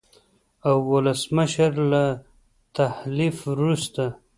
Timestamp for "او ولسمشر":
0.67-1.71